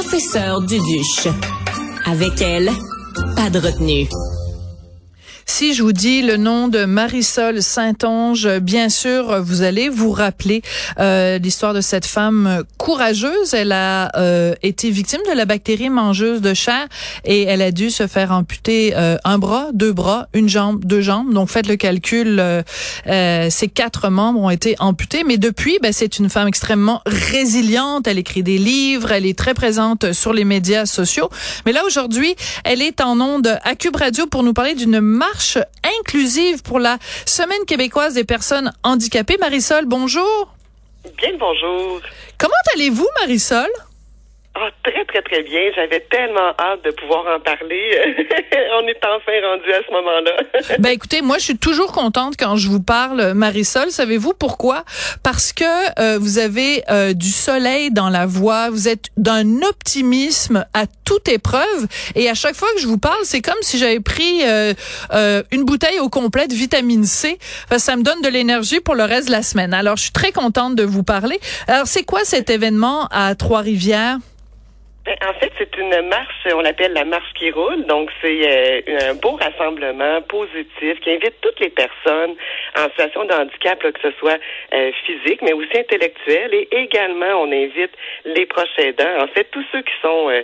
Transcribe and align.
professeur 0.00 0.60
Duduche. 0.60 1.26
Avec 2.06 2.40
elle, 2.40 2.70
pas 3.34 3.50
de 3.50 3.58
retenue. 3.58 4.06
Si 5.50 5.72
je 5.72 5.82
vous 5.82 5.94
dis 5.94 6.20
le 6.20 6.36
nom 6.36 6.68
de 6.68 6.84
Marisol 6.84 7.62
Saint-Onge, 7.62 8.58
bien 8.60 8.90
sûr, 8.90 9.42
vous 9.42 9.62
allez 9.62 9.88
vous 9.88 10.12
rappeler 10.12 10.62
euh, 11.00 11.38
l'histoire 11.38 11.72
de 11.72 11.80
cette 11.80 12.04
femme 12.04 12.62
courageuse. 12.76 13.54
Elle 13.54 13.72
a 13.72 14.14
euh, 14.16 14.54
été 14.62 14.90
victime 14.90 15.22
de 15.28 15.34
la 15.34 15.46
bactérie 15.46 15.88
mangeuse 15.88 16.42
de 16.42 16.52
chair 16.52 16.86
et 17.24 17.44
elle 17.44 17.62
a 17.62 17.72
dû 17.72 17.90
se 17.90 18.06
faire 18.06 18.30
amputer 18.30 18.92
euh, 18.94 19.16
un 19.24 19.38
bras, 19.38 19.68
deux 19.72 19.92
bras, 19.92 20.28
une 20.34 20.50
jambe, 20.50 20.84
deux 20.84 21.00
jambes. 21.00 21.32
Donc 21.32 21.48
faites 21.48 21.66
le 21.66 21.76
calcul, 21.76 22.40
ces 23.06 23.68
quatre 23.68 24.10
membres 24.10 24.40
ont 24.40 24.50
été 24.50 24.76
amputés. 24.78 25.24
Mais 25.26 25.38
depuis, 25.38 25.78
ben, 25.82 25.92
c'est 25.92 26.18
une 26.18 26.28
femme 26.28 26.46
extrêmement 26.46 27.00
résiliente. 27.06 28.06
Elle 28.06 28.18
écrit 28.18 28.42
des 28.42 28.58
livres, 28.58 29.12
elle 29.12 29.26
est 29.26 29.36
très 29.36 29.54
présente 29.54 30.12
sur 30.12 30.34
les 30.34 30.44
médias 30.44 30.84
sociaux. 30.84 31.30
Mais 31.64 31.72
là 31.72 31.80
aujourd'hui, 31.86 32.36
elle 32.64 32.82
est 32.82 33.00
en 33.00 33.18
onde 33.18 33.58
à 33.64 33.74
Cube 33.74 33.96
Radio 33.96 34.26
pour 34.26 34.42
nous 34.42 34.52
parler 34.52 34.74
d'une 34.74 35.00
marche 35.00 35.37
inclusive 36.00 36.62
pour 36.62 36.78
la 36.78 36.98
Semaine 37.26 37.64
québécoise 37.66 38.14
des 38.14 38.24
personnes 38.24 38.72
handicapées. 38.82 39.36
Marisol, 39.38 39.84
bonjour. 39.86 40.54
Bien 41.16 41.32
bonjour. 41.38 42.00
Comment 42.36 42.54
allez-vous, 42.74 43.08
Marisol? 43.20 43.68
Ah, 44.60 44.70
très, 44.82 45.04
très, 45.04 45.22
très 45.22 45.42
bien. 45.44 45.60
J'avais 45.76 46.00
tellement 46.10 46.50
hâte 46.58 46.84
de 46.84 46.90
pouvoir 46.90 47.24
en 47.32 47.38
parler. 47.38 48.16
On 48.82 48.86
est 48.88 48.98
enfin 49.04 49.32
rendu 49.46 49.72
à 49.72 49.80
ce 49.86 49.92
moment-là. 49.92 50.76
ben, 50.80 50.90
écoutez, 50.90 51.22
moi, 51.22 51.38
je 51.38 51.44
suis 51.44 51.58
toujours 51.58 51.92
contente 51.92 52.34
quand 52.36 52.56
je 52.56 52.68
vous 52.68 52.82
parle, 52.82 53.34
Marisol. 53.34 53.90
Savez-vous 53.90 54.32
pourquoi? 54.34 54.84
Parce 55.22 55.52
que 55.52 55.64
euh, 56.00 56.18
vous 56.18 56.38
avez 56.38 56.82
euh, 56.90 57.12
du 57.12 57.30
soleil 57.30 57.92
dans 57.92 58.08
la 58.08 58.26
voix. 58.26 58.70
Vous 58.70 58.88
êtes 58.88 59.06
d'un 59.16 59.62
optimisme 59.62 60.64
à 60.74 60.86
toute 61.04 61.28
épreuve. 61.28 61.86
Et 62.16 62.28
à 62.28 62.34
chaque 62.34 62.56
fois 62.56 62.68
que 62.74 62.80
je 62.80 62.88
vous 62.88 62.98
parle, 62.98 63.20
c'est 63.22 63.42
comme 63.42 63.62
si 63.62 63.78
j'avais 63.78 64.00
pris 64.00 64.40
euh, 64.44 64.74
une 65.52 65.64
bouteille 65.64 66.00
au 66.00 66.08
complet 66.08 66.48
de 66.48 66.54
vitamine 66.54 67.04
C. 67.04 67.38
ça 67.76 67.94
me 67.94 68.02
donne 68.02 68.22
de 68.22 68.28
l'énergie 68.28 68.80
pour 68.80 68.96
le 68.96 69.04
reste 69.04 69.28
de 69.28 69.32
la 69.32 69.42
semaine. 69.42 69.72
Alors, 69.72 69.96
je 69.96 70.02
suis 70.02 70.12
très 70.12 70.32
contente 70.32 70.74
de 70.74 70.82
vous 70.82 71.04
parler. 71.04 71.38
Alors, 71.68 71.86
c'est 71.86 72.02
quoi 72.02 72.24
cet 72.24 72.50
événement 72.50 73.06
à 73.12 73.36
Trois-Rivières? 73.36 74.18
Ben, 75.08 75.16
en 75.26 75.32
fait, 75.40 75.50
c'est 75.56 75.74
une 75.78 76.02
marche, 76.08 76.46
on 76.52 76.60
l'appelle 76.60 76.92
la 76.92 77.06
marche 77.06 77.32
qui 77.32 77.50
roule. 77.50 77.86
Donc, 77.86 78.10
c'est 78.20 78.42
euh, 78.46 79.10
un 79.10 79.14
beau 79.14 79.38
rassemblement 79.40 80.20
positif 80.20 81.00
qui 81.00 81.10
invite 81.10 81.32
toutes 81.40 81.58
les 81.60 81.70
personnes 81.70 82.34
en 82.76 82.90
situation 82.90 83.24
de 83.24 83.32
handicap, 83.32 83.78
que 83.78 84.00
ce 84.02 84.10
soit 84.18 84.36
euh, 84.74 84.92
physique, 85.06 85.40
mais 85.40 85.54
aussi 85.54 85.78
intellectuel. 85.78 86.52
Et 86.52 86.68
également, 86.72 87.40
on 87.40 87.50
invite 87.50 87.92
les 88.26 88.44
proches 88.44 88.68
aidants, 88.76 89.22
en 89.22 89.28
fait, 89.28 89.44
tous 89.44 89.64
ceux 89.72 89.80
qui 89.80 89.94
sont 90.02 90.28
euh, 90.28 90.42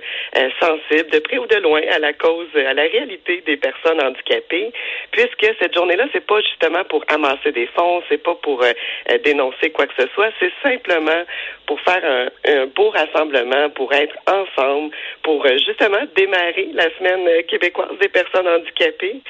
sensibles, 0.58 1.10
de 1.10 1.18
près 1.18 1.36
ou 1.36 1.46
de 1.46 1.56
loin, 1.56 1.82
à 1.92 1.98
la 1.98 2.14
cause, 2.14 2.48
à 2.56 2.72
la 2.72 2.84
réalité 2.84 3.42
des 3.44 3.58
personnes 3.58 4.02
handicapées, 4.02 4.72
puisque 5.10 5.46
cette 5.60 5.74
journée-là, 5.74 6.06
c'est 6.14 6.26
pas 6.26 6.40
justement 6.40 6.84
pour 6.84 7.04
amasser 7.08 7.52
des 7.52 7.66
fonds, 7.66 8.02
c'est 8.08 8.22
pas 8.22 8.34
pour 8.36 8.64
dénoncer 9.24 9.70
quoi 9.72 9.86
que 9.86 10.02
ce 10.02 10.08
soit, 10.14 10.30
c'est 10.40 10.52
simplement 10.62 11.22
pour 11.66 11.78
faire 11.82 12.02
un, 12.02 12.28
un 12.50 12.66
beau 12.66 12.88
rassemblement, 12.88 13.68
pour 13.70 13.92
être 13.92 14.16
ensemble 14.26 14.53
pour 15.22 15.44
euh, 15.44 15.56
justement 15.66 15.98
démarrer 16.16 16.68
la 16.74 16.88
semaine 16.96 17.26
euh, 17.26 17.42
québécoise 17.42 17.96
des 18.00 18.08
personnes 18.08 18.48
handicapées 18.48 19.20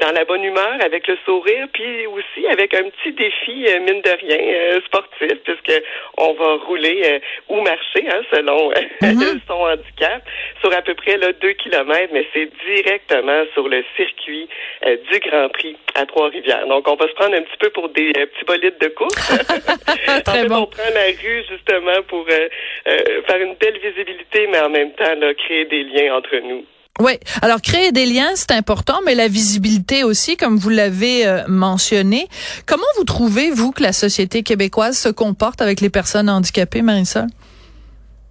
dans 0.00 0.12
la 0.12 0.24
bonne 0.24 0.42
humeur, 0.42 0.76
avec 0.80 1.06
le 1.06 1.16
sourire, 1.24 1.68
puis 1.72 2.06
aussi 2.06 2.46
avec 2.48 2.74
un 2.74 2.84
petit 2.90 3.12
défi, 3.12 3.66
mine 3.80 4.02
de 4.02 4.26
rien, 4.26 4.80
sportif, 4.84 5.38
puisque 5.44 5.82
on 6.18 6.32
va 6.34 6.56
rouler 6.66 7.20
ou 7.48 7.60
marcher, 7.60 8.06
hein, 8.08 8.20
selon 8.32 8.70
mm-hmm. 8.70 9.40
son 9.48 9.54
handicap, 9.54 10.22
sur 10.60 10.72
à 10.72 10.82
peu 10.82 10.94
près 10.94 11.16
là, 11.18 11.32
deux 11.32 11.52
kilomètres, 11.52 12.12
mais 12.12 12.26
c'est 12.34 12.50
directement 12.66 13.44
sur 13.54 13.68
le 13.68 13.84
circuit 13.96 14.48
du 14.84 15.18
Grand 15.20 15.48
Prix 15.50 15.76
à 15.94 16.04
Trois-Rivières. 16.06 16.66
Donc, 16.66 16.88
on 16.88 16.96
va 16.96 17.06
se 17.08 17.14
prendre 17.14 17.34
un 17.36 17.42
petit 17.42 17.58
peu 17.58 17.70
pour 17.70 17.88
des 17.90 18.12
petits 18.12 18.44
bolides 18.46 18.78
de 18.80 18.88
course. 18.88 19.14
Très 20.24 20.46
bon. 20.46 20.62
on 20.62 20.66
prend 20.66 20.90
la 20.94 21.06
rue 21.06 21.44
justement 21.48 22.02
pour 22.08 22.26
faire 22.26 23.40
une 23.40 23.54
belle 23.54 23.78
visibilité, 23.78 24.48
mais 24.48 24.58
en 24.60 24.70
même 24.70 24.92
temps, 24.92 25.14
créer 25.38 25.64
des 25.66 25.84
liens 25.84 26.16
entre 26.16 26.36
nous. 26.36 26.64
Oui, 26.98 27.12
alors 27.42 27.60
créer 27.60 27.92
des 27.92 28.06
liens, 28.06 28.30
c'est 28.34 28.52
important, 28.52 29.00
mais 29.04 29.14
la 29.14 29.28
visibilité 29.28 30.02
aussi, 30.02 30.36
comme 30.36 30.56
vous 30.56 30.70
l'avez 30.70 31.26
euh, 31.26 31.42
mentionné. 31.46 32.26
Comment 32.64 32.86
vous 32.96 33.04
trouvez, 33.04 33.50
vous, 33.50 33.70
que 33.70 33.82
la 33.82 33.92
société 33.92 34.42
québécoise 34.42 34.96
se 34.96 35.10
comporte 35.10 35.60
avec 35.60 35.80
les 35.82 35.90
personnes 35.90 36.30
handicapées, 36.30 36.80
Marisol? 36.80 37.26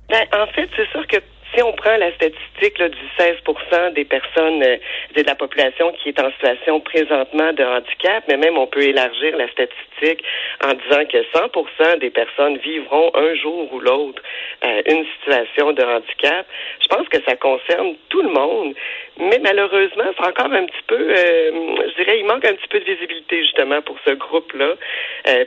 Ben, 0.10 0.26
en 0.34 0.48
fait, 0.54 0.68
c'est 0.76 0.90
sûr 0.92 1.06
que 1.08 1.18
si 1.56 1.64
on 1.64 1.72
prend 1.74 1.96
la 1.98 2.12
statistique 2.14 2.82
du 2.82 3.06
16% 3.18 3.94
des 3.94 4.06
personnes 4.06 4.62
euh, 4.64 4.78
de 5.16 5.24
la 5.24 5.36
population 5.36 5.94
qui 5.94 6.10
est 6.10 6.20
en 6.20 6.32
situation 6.32 6.82
présentement 6.82 7.54
de 7.54 7.64
handicap, 7.64 8.24
mais 8.28 8.38
même 8.38 8.58
on 8.58 8.68
peut 8.68 8.84
élargir 8.84 9.36
la 9.38 9.48
statistique 9.50 10.24
en 10.64 10.74
disant 10.74 11.06
que 11.06 11.18
100% 11.18 12.00
des 12.00 12.10
personnes 12.10 12.58
vivront 12.58 13.12
un 13.16 13.36
jour 13.36 13.74
ou 13.74 13.80
l'autre 13.80 14.22
euh, 14.66 14.82
une 14.88 15.06
situation 15.18 15.72
de 15.72 15.84
handicap. 15.84 16.46
Je 16.82 16.88
pense 16.88 17.08
que 17.08 17.18
ça 17.28 17.36
concerne 17.36 17.96
tout 18.10 18.22
le 18.22 18.30
monde, 18.30 18.76
mais 19.20 19.40
malheureusement, 19.42 20.06
c'est 20.18 20.26
encore 20.26 20.52
un 20.52 20.66
petit 20.66 20.84
peu, 20.88 21.00
euh, 21.00 21.52
je 21.90 22.04
dirais, 22.04 22.20
il 22.20 22.26
manque 22.26 22.46
un 22.46 22.54
petit 22.54 22.68
peu 22.68 22.80
de 22.80 22.86
visibilité 22.86 23.42
justement 23.44 23.82
pour 23.82 23.98
ce 24.06 24.12
groupe-là, 24.12 24.76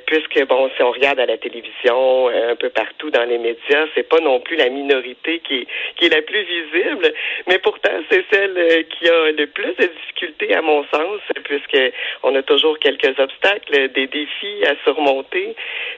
puisque 0.07 0.47
bon, 0.47 0.71
si 0.77 0.83
on 0.83 0.91
regarde 0.91 1.21
à 1.21 1.27
la 1.27 1.39
télévision, 1.39 2.29
un 2.29 2.57
peu 2.57 2.71
partout 2.71 3.11
dans 3.11 3.25
les 3.25 3.39
médias, 3.39 3.87
c'est 3.95 4.09
pas 4.09 4.21
non 4.21 4.41
plus 4.41 4.57
la 4.57 4.69
minorité 4.69 5.41
qui 5.41 5.67
qui 5.97 6.07
est 6.07 6.15
la 6.15 6.23
plus 6.23 6.43
visible, 6.43 7.13
mais 7.47 7.59
pourtant 7.59 7.91
c'est 8.11 8.25
celle 8.33 8.57
euh, 8.57 8.83
qui 8.83 9.09
a 9.09 9.33
le 9.33 9.47
plus 9.47 9.75
de 9.77 9.87
difficultés 9.87 10.55
à 10.55 10.63
mon 10.63 10.85
sens, 10.85 11.21
puisque 11.45 11.79
on 12.23 12.35
a 12.35 12.43
toujours 12.43 12.79
quelques 12.79 13.19
obstacles, 13.19 13.89
des 13.93 14.07
défis 14.07 14.65
à 14.67 14.75
surmonter, 14.85 15.55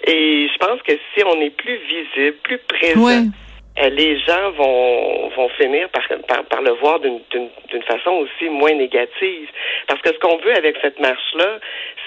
et 0.07 0.49
je 0.53 0.59
pense 0.59 0.81
que 0.83 0.93
si 0.93 1.25
on 1.25 1.41
est 1.41 1.51
plus 1.51 1.77
visible, 1.77 2.37
plus 2.43 2.59
présent. 2.59 3.09
Euh, 3.09 3.25
les 3.89 4.19
gens 4.21 4.51
vont 4.53 5.31
vont 5.37 5.49
finir 5.51 5.89
par, 5.91 6.45
par, 6.45 6.63
le 6.63 6.73
voir 6.73 7.01
d'une 7.01 7.83
façon 7.87 8.11
aussi 8.11 8.49
moins 8.49 8.75
négative. 8.75 9.49
Parce 9.87 10.01
que 10.03 10.13
ce 10.13 10.19
qu'on 10.19 10.37
veut 10.39 10.55
avec 10.57 10.77
cette 10.83 10.99
marche-là, 11.01 11.59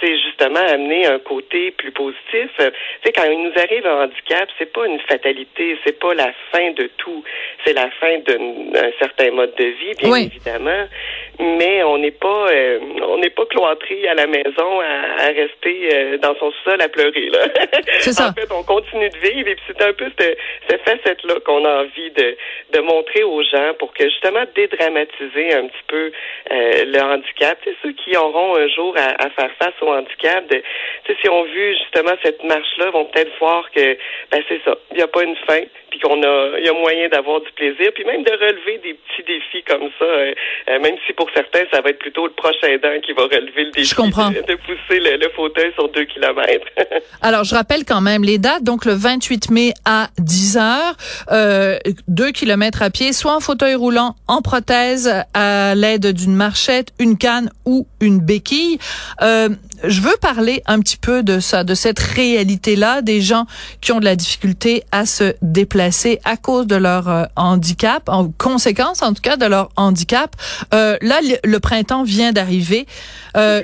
c'est 0.01 0.17
justement 0.19 0.59
amener 0.59 1.05
un 1.05 1.19
côté 1.19 1.71
plus 1.71 1.91
positif. 1.91 2.49
Tu 2.57 2.63
sais, 3.03 3.11
quand 3.13 3.23
il 3.23 3.43
nous 3.43 3.51
arrive 3.55 3.85
un 3.85 4.03
handicap, 4.03 4.49
c'est 4.57 4.71
pas 4.71 4.85
une 4.85 4.99
fatalité, 5.01 5.77
c'est 5.85 5.99
pas 5.99 6.13
la 6.13 6.31
fin 6.51 6.71
de 6.71 6.89
tout, 6.97 7.23
c'est 7.65 7.73
la 7.73 7.89
fin 7.91 8.19
d'un 8.19 8.91
certain 8.99 9.31
mode 9.31 9.53
de 9.55 9.65
vie, 9.65 9.93
bien 9.99 10.15
évidemment. 10.15 10.87
Mais 11.39 11.83
on 11.83 11.97
n'est 11.97 12.11
pas 12.11 12.47
euh, 12.49 12.79
on 13.07 13.17
n'est 13.17 13.29
pas 13.29 13.45
cloîtré 13.45 14.07
à 14.07 14.13
la 14.13 14.27
maison 14.27 14.81
à, 14.81 15.27
rester 15.27 15.89
euh, 15.93 16.17
dans 16.17 16.35
son 16.35 16.51
sol 16.63 16.79
à 16.81 16.89
pleurer 16.89 17.29
là. 17.29 17.47
ça. 17.99 18.27
en 18.29 18.33
fait, 18.33 18.51
on 18.51 18.63
continue 18.63 19.09
de 19.09 19.17
vivre 19.17 19.49
et 19.49 19.55
puis 19.55 19.63
c'est 19.67 19.81
un 19.81 19.93
peu 19.93 20.11
cette, 20.17 20.37
cette 20.69 20.81
facette-là 20.81 21.35
qu'on 21.45 21.62
a 21.65 21.83
envie 21.83 22.11
de, 22.11 22.37
de 22.73 22.79
montrer 22.79 23.23
aux 23.23 23.43
gens 23.43 23.73
pour 23.79 23.93
que 23.93 24.03
justement 24.05 24.43
dédramatiser 24.55 25.53
un 25.53 25.67
petit 25.67 25.83
peu 25.87 26.11
euh, 26.51 26.85
le 26.85 27.01
handicap. 27.01 27.57
C'est 27.63 27.75
ceux 27.81 27.93
qui 27.93 28.15
auront 28.17 28.55
un 28.55 28.67
jour 28.69 28.95
à, 28.97 29.29
faire 29.29 29.51
face 29.59 29.75
au 29.81 29.89
handicap, 29.89 30.47
de, 30.47 30.61
si 31.21 31.29
on 31.29 31.43
vu 31.43 31.75
justement 31.77 32.15
cette 32.23 32.43
marche-là, 32.43 32.91
vont 32.91 33.05
peut-être 33.05 33.31
voir 33.39 33.69
que 33.71 33.97
ben 34.31 34.43
c'est 34.47 34.61
ça, 34.63 34.75
il 34.91 34.97
n'y 34.97 35.03
a 35.03 35.07
pas 35.07 35.23
une 35.23 35.35
fin, 35.47 35.61
puis 35.93 35.99
qu'on 35.99 36.23
a, 36.23 36.57
il 36.57 36.65
y 36.65 36.69
a 36.69 36.73
moyen 36.73 37.07
d'avoir 37.07 37.39
du 37.41 37.51
plaisir, 37.51 37.91
puis 37.93 38.03
même 38.03 38.23
de 38.23 38.31
relever 38.31 38.79
des 38.83 38.95
petits 38.95 39.23
défis 39.27 39.63
comme 39.67 39.89
ça, 39.99 40.05
euh, 40.05 40.33
euh, 40.69 40.79
même 40.79 40.95
si 41.05 41.13
pour 41.13 41.29
certains, 41.35 41.65
ça 41.71 41.81
va 41.81 41.91
être 41.91 41.99
plutôt 41.99 42.25
le 42.25 42.33
prochain 42.33 42.67
aidant 42.67 42.99
qui 43.05 43.13
va 43.13 43.25
relever 43.25 43.65
le 43.65 43.71
défi 43.71 43.93
De, 43.93 44.55
pousser 44.55 44.99
le, 44.99 45.29
fauteuil 45.35 45.71
sur 45.75 45.89
deux 45.89 46.05
kilomètres. 46.05 46.65
Alors, 47.21 47.43
je 47.43 47.53
rappelle 47.53 47.85
quand 47.85 48.01
même 48.01 48.23
les 48.23 48.39
dates, 48.39 48.63
donc 48.63 48.85
le 48.85 48.93
28 48.93 49.51
mai 49.51 49.73
à 49.85 50.07
10 50.17 50.57
heures, 50.57 50.95
euh, 51.31 51.77
deux 52.07 52.31
kilomètres 52.31 52.81
à 52.81 52.89
pied, 52.89 53.13
soit 53.13 53.35
en 53.35 53.39
fauteuil 53.39 53.75
roulant, 53.75 54.15
en 54.27 54.41
prothèse, 54.41 55.13
à 55.35 55.75
l'aide 55.75 56.07
d'une 56.07 56.35
marchette, 56.35 56.87
une 56.99 57.19
canne 57.19 57.51
ou 57.65 57.85
une 58.01 58.19
béquille. 58.19 58.79
Euh, 59.21 59.49
je 59.83 60.01
veux 60.01 60.15
parler 60.21 60.63
un 60.65 60.79
petit 60.79 60.97
peu 60.97 61.23
de 61.23 61.39
ça, 61.39 61.63
de 61.63 61.75
cette 61.75 61.99
réalité-là, 61.99 63.01
des 63.01 63.21
gens 63.21 63.45
qui 63.81 63.91
ont 63.91 63.99
de 63.99 64.05
la 64.05 64.15
difficulté 64.15 64.83
à 64.91 65.05
se 65.05 65.35
déplacer 65.41 66.19
à 66.23 66.37
cause 66.37 66.67
de 66.67 66.75
leur 66.75 67.09
euh, 67.09 67.23
handicap, 67.35 68.07
en 68.07 68.29
conséquence 68.29 69.01
en 69.01 69.13
tout 69.13 69.21
cas 69.21 69.37
de 69.37 69.45
leur 69.45 69.69
handicap. 69.75 70.35
Euh, 70.73 70.97
là, 71.01 71.19
le, 71.43 71.59
printemps 71.59 72.03
vient 72.03 72.31
d'arriver. 72.31 72.87
Euh, 73.37 73.61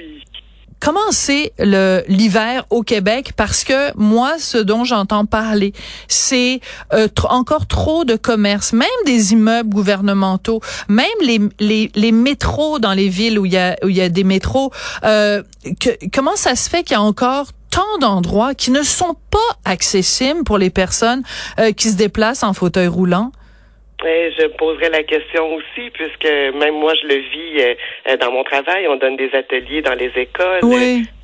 comment 0.80 1.12
c'est 1.12 1.54
le 1.60 2.04
l'hiver 2.08 2.66
au 2.70 2.84
Québec? 2.84 3.34
Parce 3.36 3.64
que 3.64 3.96
moi 3.98 4.34
ce 4.40 4.58
dont 4.58 4.84
j'entends 4.84 5.26
parler 5.26 5.74
c'est 6.08 6.60
euh, 6.94 7.08
encore 7.26 7.68
trop 7.68 8.06
de 8.06 8.16
commerce. 8.16 8.74
Même 8.74 8.88
des 9.06 9.34
immeubles 9.34 9.70
gouvernementaux 9.70 10.62
même 10.88 11.08
les 11.22 11.40
les, 11.60 11.92
les 11.96 12.12
métros 12.12 12.80
dans 12.80 12.94
les 12.94 13.10
villes 13.10 13.40
où 13.40 13.46
il 13.46 13.54
y 13.54 13.58
a 13.58 13.76
où 13.84 13.90
il 13.90 13.96
y 13.96 14.02
a 14.02 14.10
des 14.10 14.24
métros 14.24 14.72
euh, 15.04 15.44
que, 15.80 15.90
comment 16.14 16.36
ça 16.36 16.56
se 16.56 16.70
fait 16.70 16.84
qu'il 16.84 16.94
y 16.94 16.98
a 16.98 17.02
encore 17.02 17.48
tant 17.70 17.98
d'endroits 18.00 18.56
qui 18.56 18.72
ne 18.72 18.82
sont 18.84 19.16
pas 19.30 19.38
accessibles 19.66 20.44
pour 20.44 20.58
les 20.58 20.70
personnes 20.70 21.24
euh, 21.60 21.72
qui 21.72 21.90
se 21.90 21.96
déplacent 21.96 22.44
en 22.44 22.54
fauteuil 22.54 22.88
roulant? 22.88 23.32
Je 24.04 24.48
poserais 24.48 24.90
la 24.90 25.04
question 25.04 25.56
aussi, 25.56 25.90
puisque 25.92 26.32
même 26.56 26.76
moi, 26.76 26.94
je 27.02 27.08
le 27.08 27.16
vis 27.16 27.76
euh, 28.08 28.18
dans 28.18 28.32
mon 28.32 28.44
travail. 28.44 28.88
On 28.88 28.96
donne 28.96 29.18
des 29.18 29.30
ateliers 29.34 29.82
dans 29.82 29.94
les 29.94 30.12
écoles. 30.16 30.62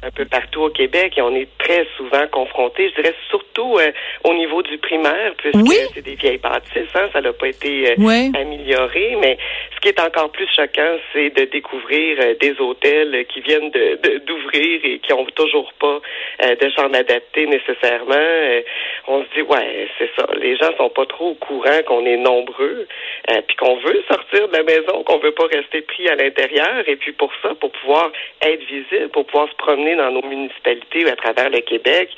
Un 0.06 0.12
peu 0.12 0.26
partout 0.26 0.64
au 0.64 0.70
Québec, 0.70 1.14
et 1.18 1.22
on 1.22 1.36
est 1.36 1.48
très 1.58 1.88
souvent 1.98 2.28
confrontés, 2.32 2.90
je 2.90 3.02
dirais 3.02 3.16
surtout 3.30 3.78
euh, 3.80 3.92
au 4.24 4.34
niveau 4.34 4.62
du 4.62 4.78
primaire, 4.78 5.34
puisque 5.38 5.92
c'est 5.94 6.02
des 6.02 6.16
vieilles 6.16 6.38
bâtisses, 6.38 6.94
hein, 6.96 7.10
ça 7.14 7.22
n'a 7.22 7.34
pas 7.34 7.48
été 7.48 7.92
euh, 7.92 8.32
amélioré. 8.40 9.18
Mais 9.20 9.38
ce 9.76 9.80
qui 9.80 9.90
est 9.90 10.00
encore 10.00 10.30
plus 10.32 10.48
choquant, 10.56 10.98
c'est 11.14 11.30
de 11.32 11.46
découvrir 11.46 12.18
des 12.40 12.56
hôtels 12.60 13.26
qui 13.28 13.42
viennent 13.42 13.72
de, 13.72 14.20
d'ouvrir 14.26 14.82
et 14.84 15.00
qui 15.00 15.14
ont 15.14 15.26
toujours 15.36 15.72
pas 15.80 16.00
de 16.42 16.70
chambre 16.70 16.96
adaptée 16.96 17.46
nécessairement. 17.46 18.62
on 19.08 19.24
se 19.24 19.28
dit, 19.36 19.42
ouais, 19.42 19.88
c'est 19.98 20.10
ça. 20.16 20.28
Les 20.40 20.56
gens 20.58 20.76
sont 20.78 20.90
pas 20.90 21.06
trop 21.06 21.32
au 21.32 21.36
courant 21.36 21.82
qu'on 21.86 22.06
est 22.06 22.18
nombreux 22.18 22.88
euh, 23.32 23.42
puis 23.48 23.56
qu'on 23.58 23.78
veut 23.78 24.04
sortir 24.08 24.48
de 24.48 24.54
la 24.54 24.64
maison, 24.64 25.04
qu'on 25.04 25.18
veut 25.18 25.32
pas 25.32 25.48
rester 25.48 25.82
pris 25.82 26.08
à 26.08 26.16
l'intérieur. 26.16 26.88
Et 26.88 26.96
puis 26.96 27.12
pour 27.12 27.32
ça, 27.42 27.56
pour 27.56 27.72
pouvoir 27.72 28.12
être 28.42 28.64
visible, 28.66 29.10
pour 29.10 29.26
pouvoir 29.26 29.50
se 29.50 29.56
promener 29.56 29.95
dans 29.96 30.12
nos 30.12 30.22
municipalités 30.22 31.06
ou 31.06 31.10
à 31.10 31.16
travers 31.16 31.50
le 31.50 31.62
Québec, 31.62 32.10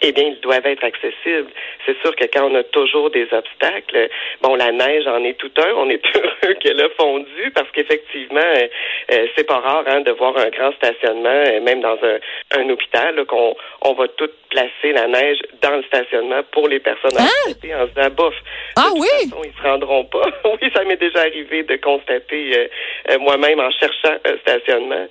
eh 0.00 0.12
bien, 0.12 0.24
ils 0.24 0.40
doivent 0.40 0.66
être 0.66 0.84
accessibles. 0.84 1.50
C'est 1.86 1.98
sûr 2.00 2.14
que 2.16 2.24
quand 2.32 2.50
on 2.50 2.54
a 2.54 2.62
toujours 2.64 3.10
des 3.10 3.26
obstacles, 3.32 4.08
bon, 4.40 4.54
la 4.54 4.72
neige 4.72 5.06
en 5.06 5.22
est 5.24 5.38
tout 5.38 5.50
un. 5.58 5.72
On 5.76 5.88
est 5.90 6.02
heureux 6.16 6.54
qu'elle 6.60 6.80
a 6.80 6.88
fondu 6.90 7.50
parce 7.54 7.70
qu'effectivement, 7.72 8.40
euh, 8.40 8.66
euh, 9.12 9.26
c'est 9.36 9.46
pas 9.46 9.58
rare 9.58 9.84
hein, 9.86 10.00
de 10.00 10.12
voir 10.12 10.36
un 10.36 10.48
grand 10.50 10.72
stationnement, 10.72 11.44
même 11.62 11.80
dans 11.80 11.98
un, 12.02 12.60
un 12.60 12.68
hôpital, 12.70 13.24
qu'on 13.26 13.54
on 13.82 13.92
va 13.94 14.08
tout 14.08 14.30
placer 14.50 14.92
la 14.92 15.06
neige 15.06 15.38
dans 15.62 15.76
le 15.76 15.82
stationnement 15.84 16.42
pour 16.52 16.68
les 16.68 16.78
personnes 16.78 17.18
hein? 17.18 17.26
en 17.46 17.50
se 17.50 17.58
disant, 17.58 18.10
bof, 18.10 18.34
ah 18.76 18.90
oui? 18.94 19.08
ils 19.44 19.52
se 19.56 19.62
rendront 19.62 20.04
pas. 20.04 20.24
oui, 20.44 20.70
ça 20.74 20.84
m'est 20.84 20.96
déjà 20.96 21.20
arrivé 21.20 21.62
de 21.62 21.76
constater 21.76 22.58
euh, 22.58 22.66
euh, 23.10 23.18
moi-même 23.18 23.60
en 23.60 23.70
cherchant 23.70 24.16
un 24.24 24.36
stationnement. 24.38 25.06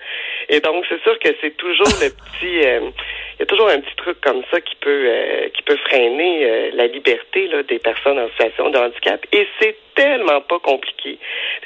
Et 0.50 0.60
donc, 0.60 0.86
c'est 0.90 1.02
sûr 1.02 1.18
que 1.20 1.30
c'est 1.42 1.58
toujours 1.58 1.88
le 2.02 2.10
petit... 2.10 2.66
Euh, 2.66 2.90
il 3.40 3.40
y 3.40 3.44
a 3.44 3.46
toujours 3.48 3.70
un 3.70 3.80
petit 3.80 3.96
truc 3.96 4.22
comme 4.22 4.44
ça 4.52 4.62
qui 4.62 4.76
peut 4.82 5.08
qui 5.54 5.62
peut 5.64 5.78
freiner 5.78 6.72
la 6.72 6.88
liberté 6.88 7.48
là, 7.48 7.64
des 7.64 7.80
personnes 7.80 8.20
en 8.20 8.30
situation 8.30 8.70
de 8.70 8.78
handicap. 8.78 9.26
Et 9.32 9.48
c'est 9.60 9.76
tellement 9.96 10.42
pas 10.42 10.60
compliqué. 10.60 11.18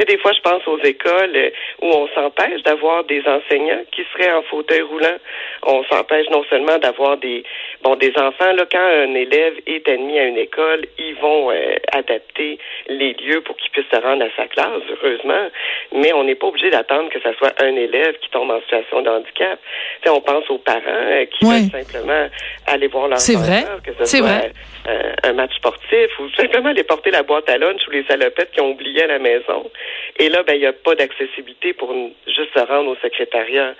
Des 0.07 0.17
fois, 0.17 0.31
je 0.33 0.41
pense 0.41 0.67
aux 0.67 0.79
écoles 0.79 1.51
où 1.81 1.87
on 1.87 2.07
s'empêche 2.09 2.61
d'avoir 2.63 3.03
des 3.03 3.21
enseignants 3.27 3.83
qui 3.91 4.03
seraient 4.13 4.33
en 4.33 4.41
fauteuil 4.43 4.81
roulant. 4.81 5.17
On 5.63 5.83
s'empêche 5.85 6.27
non 6.31 6.43
seulement 6.49 6.77
d'avoir 6.79 7.17
des 7.17 7.43
bon 7.83 7.95
des 7.95 8.11
enfants 8.17 8.51
là 8.53 8.65
quand 8.69 8.79
un 8.79 9.13
élève 9.13 9.53
est 9.67 9.87
admis 9.87 10.19
à 10.19 10.25
une 10.25 10.37
école, 10.37 10.85
ils 10.97 11.15
vont 11.15 11.51
adapter 11.91 12.59
les 12.87 13.13
lieux 13.13 13.41
pour 13.41 13.55
qu'il 13.57 13.71
puisse 13.71 13.85
se 13.91 13.97
rendre 13.97 14.25
à 14.25 14.29
sa 14.35 14.47
classe, 14.47 14.81
heureusement, 14.89 15.49
mais 15.93 16.13
on 16.13 16.23
n'est 16.23 16.35
pas 16.35 16.47
obligé 16.47 16.69
d'attendre 16.69 17.09
que 17.09 17.19
ce 17.19 17.31
soit 17.33 17.53
un 17.61 17.75
élève 17.75 18.17
qui 18.19 18.29
tombe 18.29 18.51
en 18.51 18.61
situation 18.61 19.01
de 19.01 19.09
handicap. 19.09 19.59
on 20.07 20.21
pense 20.21 20.49
aux 20.49 20.57
parents 20.57 20.81
euh, 20.87 21.25
qui 21.25 21.45
veulent 21.45 21.83
simplement 21.83 22.27
aller 22.67 22.87
voir 22.87 23.04
leur 23.07 23.17
enfant, 23.17 23.79
que 23.83 23.91
ce 24.05 24.17
soit 24.17 24.51
euh, 24.87 25.13
un 25.23 25.33
match 25.33 25.55
sportif 25.55 26.19
ou 26.19 26.29
simplement 26.31 26.69
aller 26.69 26.83
porter 26.83 27.11
la 27.11 27.23
boîte 27.23 27.49
à 27.49 27.57
lunch 27.57 27.81
ou 27.87 27.91
les 27.91 28.03
salopettes 28.05 28.51
qu'ils 28.51 28.61
ont 28.61 28.71
oubliées 28.71 29.03
à 29.03 29.07
la 29.07 29.19
maison. 29.19 29.69
Et 30.19 30.29
là, 30.29 30.43
ben, 30.43 30.53
il 30.53 30.59
n'y 30.59 30.65
a 30.65 30.73
pas 30.73 30.95
d'accessibilité 30.95 31.73
pour 31.73 31.93
juste 32.27 32.53
se 32.55 32.59
rendre 32.65 32.91
au 32.91 32.95
secrétariat. 32.97 33.73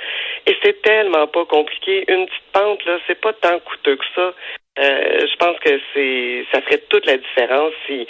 Et 0.48 0.56
c'est 0.64 0.82
tellement 0.82 1.28
pas 1.28 1.46
compliqué. 1.46 2.06
Une 2.08 2.26
petite 2.26 2.44
pente, 2.54 2.86
là, 2.86 2.98
c'est 3.08 3.22
pas 3.22 3.34
tant 3.34 3.60
coûteux 3.60 3.98
que 3.98 4.06
ça. 4.16 4.34
Euh, 4.78 5.20
je 5.22 5.36
pense 5.38 5.58
que 5.60 5.80
c'est 5.94 6.46
ça 6.52 6.62
ferait 6.62 6.82
toute 6.90 7.06
la 7.06 7.16
différence 7.16 7.72
si 7.88 8.06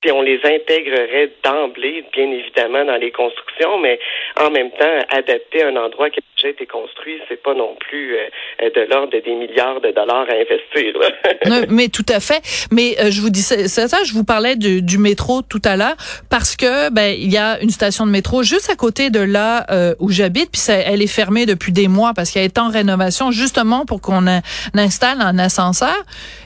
puis 0.00 0.12
on 0.12 0.22
les 0.22 0.40
intégrerait 0.44 1.30
d'emblée, 1.44 2.04
bien 2.12 2.30
évidemment, 2.30 2.84
dans 2.84 2.96
les 2.96 3.12
constructions, 3.12 3.78
mais 3.78 3.98
en 4.38 4.50
même 4.50 4.70
temps, 4.70 4.98
adapter 5.10 5.62
un 5.62 5.76
endroit 5.76 6.08
qui 6.08 6.20
a 6.20 6.22
déjà 6.40 6.48
été 6.48 6.66
construit, 6.66 7.18
c'est 7.28 7.42
pas 7.42 7.54
non 7.54 7.76
plus 7.78 8.16
euh, 8.16 8.70
de 8.70 8.92
l'ordre 8.92 9.12
des 9.12 9.34
milliards 9.34 9.80
de 9.80 9.90
dollars 9.90 10.26
à 10.28 10.34
investir. 10.34 11.68
mais 11.70 11.88
tout 11.88 12.06
à 12.08 12.20
fait. 12.20 12.42
Mais 12.70 12.96
euh, 13.00 13.10
je 13.10 13.20
vous 13.20 13.30
dis 13.30 13.42
ça, 13.42 13.88
ça, 13.88 14.04
je 14.04 14.12
vous 14.12 14.24
parlais 14.24 14.56
du, 14.56 14.98
métro 14.98 15.40
tout 15.42 15.62
à 15.64 15.76
l'heure 15.76 15.96
parce 16.28 16.56
que 16.56 16.90
ben 16.90 17.14
il 17.16 17.32
y 17.32 17.38
a 17.38 17.58
une 17.62 17.70
station 17.70 18.04
de 18.04 18.10
métro 18.10 18.42
juste 18.42 18.68
à 18.68 18.76
côté 18.76 19.08
de 19.08 19.20
là 19.20 19.64
euh, 19.70 19.94
où 19.98 20.10
j'habite, 20.10 20.50
puis 20.50 20.60
elle 20.68 21.00
est 21.00 21.06
fermée 21.06 21.46
depuis 21.46 21.72
des 21.72 21.88
mois 21.88 22.12
parce 22.14 22.30
qu'elle 22.30 22.44
est 22.44 22.58
en 22.58 22.68
rénovation 22.68 23.30
justement 23.30 23.86
pour 23.86 24.02
qu'on 24.02 24.26
installe 24.74 25.20
un 25.20 25.38
ascenseur. 25.38 25.96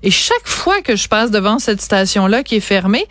Et 0.05 0.11
chaque 0.11 0.46
fois 0.46 0.82
que 0.82 0.94
je 0.94 1.08
passe 1.08 1.31
devant 1.31 1.58
cette 1.58 1.81
station 1.81 2.29
là 2.29 2.43
qui 2.44 2.56
est 2.56 2.61
fermée, 2.61 3.06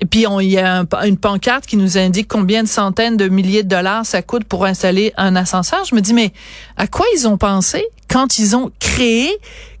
et 0.00 0.06
puis, 0.06 0.26
il 0.40 0.50
y 0.50 0.58
a 0.58 0.84
une 1.04 1.16
pancarte 1.16 1.66
qui 1.66 1.76
nous 1.76 1.96
indique 1.96 2.26
combien 2.28 2.62
de 2.62 2.68
centaines 2.68 3.16
de 3.16 3.28
milliers 3.28 3.62
de 3.62 3.68
dollars 3.68 4.04
ça 4.04 4.22
coûte 4.22 4.44
pour 4.44 4.64
installer 4.64 5.12
un 5.16 5.36
ascenseur. 5.36 5.84
Je 5.84 5.94
me 5.94 6.00
dis, 6.00 6.14
mais 6.14 6.32
à 6.76 6.86
quoi 6.86 7.06
ils 7.16 7.28
ont 7.28 7.38
pensé 7.38 7.86
quand 8.14 8.38
ils 8.38 8.54
ont 8.54 8.70
créé, 8.78 9.28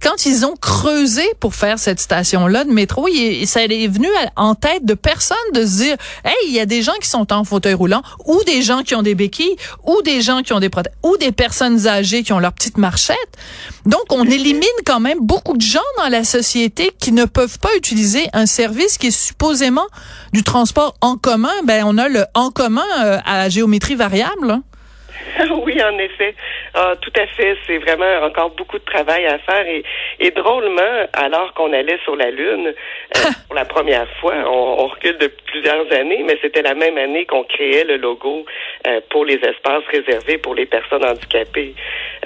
quand 0.02 0.26
ils 0.26 0.44
ont 0.44 0.56
creusé 0.60 1.22
pour 1.38 1.54
faire 1.54 1.78
cette 1.78 2.00
station-là 2.00 2.64
de 2.64 2.72
métro, 2.72 3.06
il, 3.06 3.46
ça 3.46 3.62
est 3.62 3.86
venu 3.86 4.08
en 4.34 4.56
tête 4.56 4.84
de 4.84 4.94
personne 4.94 5.36
de 5.52 5.64
se 5.64 5.76
dire, 5.76 5.96
hey, 6.24 6.34
il 6.48 6.52
y 6.52 6.58
a 6.58 6.66
des 6.66 6.82
gens 6.82 6.94
qui 7.00 7.08
sont 7.08 7.32
en 7.32 7.44
fauteuil 7.44 7.74
roulant, 7.74 8.02
ou 8.26 8.42
des 8.44 8.62
gens 8.62 8.82
qui 8.82 8.96
ont 8.96 9.02
des 9.02 9.14
béquilles, 9.14 9.54
ou 9.84 10.02
des 10.02 10.20
gens 10.20 10.42
qui 10.42 10.52
ont 10.52 10.58
des 10.58 10.68
prothèses, 10.68 10.92
ou 11.04 11.16
des 11.16 11.30
personnes 11.30 11.86
âgées 11.86 12.24
qui 12.24 12.32
ont 12.32 12.40
leur 12.40 12.52
petite 12.52 12.76
marchette. 12.76 13.16
Donc, 13.86 14.02
on 14.10 14.24
élimine 14.24 14.66
quand 14.84 14.98
même 14.98 15.18
beaucoup 15.20 15.56
de 15.56 15.62
gens 15.62 15.78
dans 15.98 16.08
la 16.08 16.24
société 16.24 16.90
qui 16.98 17.12
ne 17.12 17.26
peuvent 17.26 17.60
pas 17.60 17.70
utiliser 17.76 18.26
un 18.32 18.46
service 18.46 18.98
qui 18.98 19.06
est 19.06 19.16
supposément 19.16 19.86
du 20.32 20.42
transport 20.42 20.96
en 21.02 21.16
commun. 21.16 21.54
Ben, 21.66 21.84
on 21.86 21.98
a 21.98 22.08
le 22.08 22.24
en 22.34 22.50
commun 22.50 22.82
euh, 23.04 23.18
à 23.24 23.48
géométrie 23.48 23.94
variable. 23.94 24.60
Oui, 25.64 25.82
en 25.82 25.98
effet. 25.98 26.34
Ah, 26.74 26.94
tout 27.00 27.12
à 27.16 27.26
fait. 27.26 27.56
C'est 27.66 27.78
vraiment 27.78 28.24
encore 28.24 28.50
beaucoup 28.50 28.78
de 28.78 28.84
travail 28.84 29.26
à 29.26 29.38
faire. 29.38 29.66
Et, 29.66 29.82
et 30.20 30.30
drôlement, 30.30 31.06
alors 31.12 31.52
qu'on 31.54 31.72
allait 31.72 31.98
sur 32.04 32.16
la 32.16 32.30
Lune 32.30 32.68
euh, 32.68 33.20
pour 33.46 33.54
la 33.54 33.64
première 33.64 34.08
fois, 34.20 34.34
on, 34.46 34.86
recule 34.86 35.16
de 35.18 35.28
plusieurs 35.46 35.90
années, 35.92 36.22
mais 36.26 36.38
c'était 36.42 36.62
la 36.62 36.74
même 36.74 36.98
année 36.98 37.24
qu'on 37.24 37.44
créait 37.44 37.84
le 37.84 37.96
logo 37.96 38.44
euh, 38.86 39.00
pour 39.10 39.24
les 39.24 39.36
espaces 39.36 39.84
réservés 39.90 40.38
pour 40.38 40.54
les 40.54 40.66
personnes 40.66 41.04
handicapées. 41.04 41.74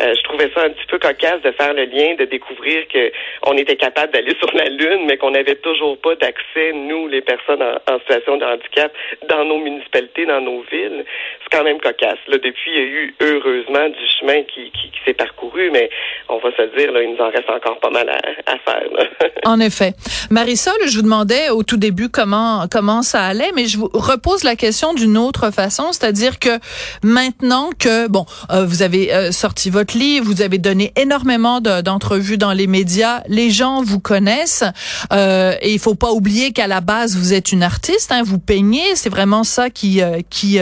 Euh, 0.00 0.14
je 0.14 0.22
trouvais 0.22 0.50
ça 0.54 0.62
un 0.62 0.70
petit 0.70 0.86
peu 0.86 0.98
cocasse 0.98 1.42
de 1.42 1.50
faire 1.52 1.74
le 1.74 1.84
lien, 1.84 2.14
de 2.18 2.24
découvrir 2.24 2.86
que 2.88 3.10
on 3.46 3.56
était 3.56 3.76
capable 3.76 4.12
d'aller 4.12 4.34
sur 4.38 4.50
la 4.54 4.68
Lune, 4.68 5.06
mais 5.06 5.16
qu'on 5.16 5.30
n'avait 5.30 5.56
toujours 5.56 5.98
pas 5.98 6.14
d'accès, 6.16 6.72
nous, 6.72 7.08
les 7.08 7.20
personnes 7.20 7.62
en, 7.62 7.98
situation 8.00 8.36
de 8.36 8.44
handicap, 8.44 8.92
dans 9.28 9.44
nos 9.44 9.58
municipalités, 9.58 10.26
dans 10.26 10.40
nos 10.40 10.62
villes. 10.70 11.04
C'est 11.42 11.56
quand 11.56 11.64
même 11.64 11.80
cocasse. 11.80 12.18
Là, 12.28 12.38
depuis, 12.38 12.70
il 12.70 12.75
y 12.75 12.78
a 12.78 12.82
eu 12.82 13.14
heureusement 13.20 13.88
du 13.88 14.06
chemin 14.20 14.42
qui, 14.42 14.70
qui, 14.70 14.90
s'est 15.04 15.14
parcouru, 15.14 15.70
mais 15.70 15.90
on 16.28 16.38
va 16.38 16.50
se 16.52 16.62
dire, 16.76 16.92
là, 16.92 17.02
il 17.02 17.14
nous 17.14 17.23
en 17.23 17.30
reste 17.30 17.49
encore 17.49 17.78
pas 17.80 17.90
mal 17.90 18.08
à, 18.08 18.58
faire. 18.58 18.88
En 19.44 19.61
effet. 19.61 19.92
Marisol, 20.30 20.75
je 20.87 20.96
vous 20.96 21.02
demandais 21.02 21.49
au 21.50 21.62
tout 21.62 21.76
début 21.76 22.08
comment 22.11 22.66
comment 22.70 23.02
ça 23.02 23.25
allait, 23.25 23.50
mais 23.54 23.66
je 23.66 23.78
vous 23.78 23.88
repose 23.92 24.44
la 24.44 24.56
question 24.56 24.92
d'une 24.92 25.16
autre 25.16 25.50
façon, 25.52 25.92
c'est-à-dire 25.92 26.38
que 26.38 26.58
maintenant 27.02 27.70
que 27.78 28.08
bon, 28.08 28.26
euh, 28.50 28.66
vous 28.66 28.82
avez 28.82 29.12
euh, 29.14 29.32
sorti 29.32 29.70
votre 29.70 29.88
livre, 29.95 30.26
vous 30.26 30.42
avez 30.42 30.59
donné 30.59 30.92
énormément 30.97 31.61
d'entrevues 31.61 32.38
dans 32.38 32.52
les 32.52 32.66
médias, 32.66 33.23
les 33.28 33.50
gens 33.50 33.83
vous 33.83 34.00
connaissent. 34.00 34.64
Euh, 35.12 35.54
et 35.61 35.73
il 35.73 35.78
faut 35.78 35.95
pas 35.95 36.12
oublier 36.12 36.52
qu'à 36.52 36.66
la 36.66 36.80
base 36.80 37.16
vous 37.16 37.33
êtes 37.33 37.52
une 37.52 37.62
artiste, 37.62 38.12
hein, 38.12 38.23
vous 38.25 38.38
peignez, 38.38 38.95
c'est 38.95 39.09
vraiment 39.09 39.45
ça 39.45 39.71
qui 39.71 40.00
qui 40.30 40.59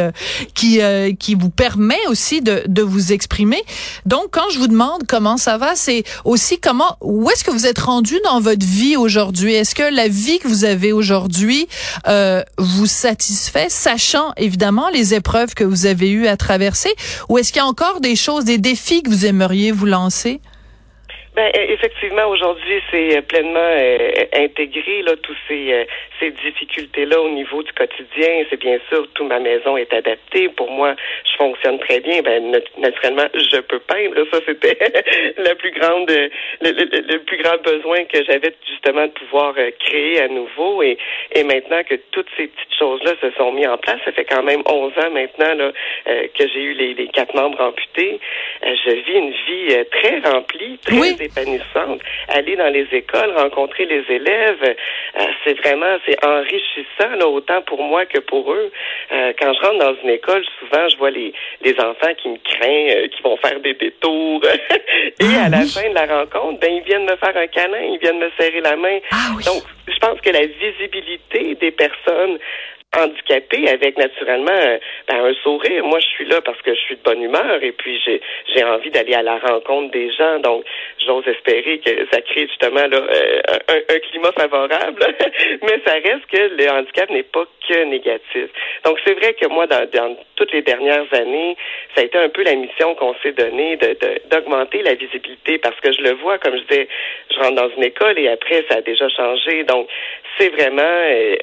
qui 0.54 0.80
qui 1.18 1.34
vous 1.34 1.50
permet 1.50 2.06
aussi 2.08 2.42
de, 2.42 2.62
de 2.66 2.82
vous 2.82 3.12
exprimer. 3.12 3.62
Donc 4.04 4.28
quand 4.30 4.48
je 4.52 4.58
vous 4.58 4.68
demande 4.68 5.02
comment 5.06 5.36
ça 5.36 5.58
va, 5.58 5.74
c'est 5.74 6.04
aussi 6.24 6.58
comment 6.58 6.96
où 7.00 7.30
est-ce 7.30 7.44
que 7.44 7.50
vous 7.50 7.66
êtes 7.66 7.78
rendu 7.78 8.16
dans 8.24 8.40
votre 8.40 8.66
vie 8.66 8.96
aujourd'hui? 8.96 9.54
Est-ce 9.54 9.74
que 9.74 9.94
la 9.94 10.08
vie 10.08 10.38
que 10.38 10.48
vous 10.48 10.64
avez 10.64 10.92
aujourd'hui 10.92 11.68
euh, 12.08 12.42
vous 12.58 12.86
satisfait, 12.86 13.66
sachant 13.68 14.32
évidemment 14.36 14.88
les 14.90 15.14
épreuves 15.14 15.54
que 15.54 15.64
vous 15.64 15.86
avez 15.86 16.10
eues 16.10 16.26
à 16.26 16.36
traverser, 16.36 16.94
ou 17.28 17.38
est-ce 17.38 17.52
qu'il 17.52 17.60
y 17.60 17.64
a 17.64 17.66
encore 17.66 18.00
des 18.00 18.16
choses, 18.16 18.44
des 18.44 18.58
défis 18.58 19.02
que 19.02 19.10
vous 19.10 19.15
aimeriez 19.24 19.72
vous 19.72 19.86
lancer? 19.86 20.40
Ben, 21.36 21.52
e, 21.54 21.70
effectivement, 21.70 22.28
aujourd'hui, 22.28 22.80
c'est 22.90 23.18
euh, 23.18 23.20
pleinement 23.20 23.60
euh, 23.60 24.24
intégré, 24.32 25.02
là, 25.02 25.16
tous 25.16 25.36
ces, 25.46 25.70
euh, 25.70 25.84
ces 26.18 26.30
difficultés-là 26.30 27.20
au 27.20 27.28
niveau 27.28 27.62
du 27.62 27.70
quotidien. 27.74 28.44
C'est 28.48 28.58
bien 28.58 28.78
sûr, 28.88 29.06
toute 29.12 29.28
ma 29.28 29.38
maison 29.38 29.76
est 29.76 29.92
adaptée. 29.92 30.48
Pour 30.48 30.70
moi, 30.70 30.96
je 31.30 31.36
fonctionne 31.36 31.78
très 31.80 32.00
bien. 32.00 32.22
Ben, 32.22 32.58
naturellement, 32.78 33.26
je 33.34 33.60
peux 33.60 33.80
peindre. 33.80 34.16
Ça, 34.32 34.38
c'était 34.46 34.78
la 35.36 35.54
plus 35.56 35.72
grande, 35.72 36.10
le, 36.62 37.18
plus 37.18 37.36
grand 37.36 37.60
besoin 37.62 38.04
que 38.04 38.24
j'avais, 38.24 38.54
justement, 38.66 39.04
de 39.04 39.12
pouvoir 39.12 39.54
créer 39.80 40.22
à 40.22 40.28
nouveau. 40.28 40.82
Et, 40.82 40.96
maintenant 41.44 41.82
que 41.84 41.94
toutes 42.10 42.26
ces 42.36 42.48
petites 42.48 42.78
choses-là 42.78 43.12
se 43.20 43.30
sont 43.36 43.52
mises 43.52 43.68
en 43.68 43.76
place, 43.76 44.00
ça 44.04 44.10
fait 44.10 44.24
quand 44.24 44.42
même 44.42 44.62
11 44.66 44.92
ans 44.98 45.10
maintenant, 45.12 45.54
là, 45.54 45.70
que 46.06 46.48
j'ai 46.48 46.62
eu 46.62 46.72
les, 46.72 47.06
quatre 47.08 47.34
membres 47.34 47.60
amputés. 47.60 48.18
je 48.62 48.90
vis 48.90 49.18
une 49.18 49.30
vie 49.30 49.84
très 49.92 50.18
remplie, 50.28 50.78
très 50.78 51.25
épanouissante. 51.26 52.00
Aller 52.28 52.56
dans 52.56 52.72
les 52.72 52.86
écoles, 52.92 53.32
rencontrer 53.36 53.86
les 53.86 54.04
élèves, 54.08 54.62
euh, 54.62 55.24
c'est 55.44 55.54
vraiment, 55.54 55.98
c'est 56.06 56.24
enrichissant, 56.24 57.16
là, 57.18 57.26
autant 57.26 57.62
pour 57.62 57.82
moi 57.82 58.06
que 58.06 58.18
pour 58.18 58.52
eux. 58.52 58.72
Euh, 59.12 59.32
quand 59.38 59.52
je 59.52 59.60
rentre 59.60 59.78
dans 59.78 59.94
une 60.02 60.10
école, 60.10 60.44
souvent, 60.58 60.88
je 60.88 60.96
vois 60.96 61.10
les, 61.10 61.32
les 61.62 61.78
enfants 61.80 62.14
qui 62.16 62.28
me 62.28 62.38
craignent, 62.38 62.90
euh, 62.90 63.08
qui 63.08 63.22
vont 63.22 63.36
faire 63.36 63.60
des 63.60 63.74
détours. 63.74 64.42
Et 65.20 65.36
à 65.36 65.48
la 65.48 65.58
ah 65.58 65.66
fin 65.66 65.88
de 65.88 65.94
la 65.94 66.06
rencontre, 66.06 66.60
ben, 66.60 66.72
ils 66.72 66.82
viennent 66.82 67.04
me 67.04 67.16
faire 67.16 67.36
un 67.36 67.46
câlin, 67.46 67.82
ils 67.92 67.98
viennent 67.98 68.18
me 68.18 68.30
serrer 68.38 68.60
la 68.60 68.76
main. 68.76 68.98
Ah 69.12 69.32
Donc, 69.44 69.62
je 69.86 69.98
pense 69.98 70.20
que 70.20 70.30
la 70.30 70.46
visibilité 70.46 71.54
des 71.54 71.70
personnes 71.70 72.38
handicapé 72.96 73.68
avec 73.68 73.96
naturellement 73.98 74.50
euh, 74.50 74.78
ben, 75.08 75.24
un 75.24 75.34
sourire. 75.42 75.84
Moi, 75.84 75.98
je 76.00 76.06
suis 76.06 76.24
là 76.26 76.40
parce 76.40 76.60
que 76.62 76.74
je 76.74 76.80
suis 76.80 76.96
de 76.96 77.02
bonne 77.02 77.22
humeur 77.22 77.62
et 77.62 77.72
puis 77.72 78.00
j'ai 78.04 78.20
j'ai 78.54 78.64
envie 78.64 78.90
d'aller 78.90 79.14
à 79.14 79.22
la 79.22 79.38
rencontre 79.38 79.90
des 79.92 80.10
gens. 80.12 80.38
Donc, 80.40 80.64
j'ose 81.04 81.26
espérer 81.28 81.78
que 81.78 82.06
ça 82.12 82.20
crée 82.22 82.46
justement 82.46 82.86
là 82.86 82.98
euh, 82.98 83.40
un, 83.68 83.94
un, 83.94 83.98
climat 83.98 84.32
favorable. 84.32 85.06
Mais 85.62 85.80
ça 85.86 85.94
reste 85.94 86.26
que 86.30 86.56
le 86.56 86.70
handicap 86.70 87.10
n'est 87.10 87.22
pas 87.22 87.44
que 87.68 87.84
négatif. 87.84 88.48
Donc, 88.84 88.98
c'est 89.04 89.14
vrai 89.14 89.34
que 89.34 89.46
moi, 89.46 89.66
dans, 89.66 89.88
dans, 89.90 90.16
toutes 90.36 90.52
les 90.52 90.62
dernières 90.62 91.06
années, 91.12 91.56
ça 91.94 92.02
a 92.02 92.04
été 92.04 92.18
un 92.18 92.28
peu 92.28 92.42
la 92.42 92.54
mission 92.54 92.94
qu'on 92.94 93.14
s'est 93.22 93.32
donnée 93.32 93.76
de, 93.76 93.96
d'augmenter 94.30 94.82
la 94.82 94.94
visibilité 94.94 95.58
parce 95.58 95.78
que 95.80 95.92
je 95.92 96.02
le 96.02 96.12
vois, 96.12 96.38
comme 96.38 96.56
je 96.56 96.62
disais, 96.62 96.88
je 97.30 97.38
rentre 97.38 97.54
dans 97.54 97.70
une 97.70 97.84
école 97.84 98.18
et 98.18 98.28
après, 98.28 98.64
ça 98.68 98.76
a 98.76 98.80
déjà 98.80 99.08
changé. 99.08 99.64
Donc, 99.64 99.88
c'est 100.38 100.48
vraiment, 100.50 100.82
euh, 100.82 101.36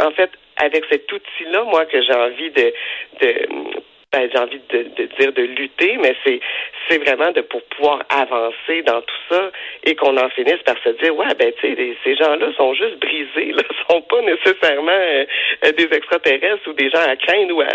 en 0.00 0.10
fait, 0.12 0.30
avec 0.56 0.84
cet 0.90 1.10
outil-là, 1.10 1.64
moi, 1.64 1.86
que 1.86 2.00
j'ai 2.02 2.14
envie 2.14 2.50
de, 2.50 2.72
de 3.20 3.48
ben, 4.12 4.28
j'ai 4.30 4.38
envie 4.38 4.60
de, 4.68 4.82
de, 4.94 5.08
dire 5.18 5.32
de 5.32 5.42
lutter, 5.42 5.96
mais 5.96 6.14
c'est 6.22 6.38
c'est 6.86 6.98
vraiment 6.98 7.30
de 7.30 7.40
pour 7.40 7.62
pouvoir 7.62 8.02
avancer 8.10 8.82
dans 8.82 9.00
tout 9.00 9.22
ça 9.30 9.50
et 9.84 9.94
qu'on 9.94 10.18
en 10.18 10.28
finisse 10.30 10.62
par 10.66 10.76
se 10.84 10.90
dire 11.02 11.16
ouais 11.16 11.34
ben 11.38 11.50
tu 11.58 11.74
sais 11.74 11.96
ces 12.04 12.16
gens-là 12.16 12.48
sont 12.58 12.74
juste 12.74 12.98
brisés, 12.98 13.52
là, 13.52 13.62
sont 13.90 14.02
pas 14.02 14.20
nécessairement 14.20 14.92
euh, 14.92 15.24
des 15.78 15.88
extraterrestres 15.96 16.68
ou 16.68 16.74
des 16.74 16.90
gens 16.90 17.00
à 17.08 17.16
craindre 17.16 17.56
ou 17.56 17.62
à, 17.62 17.68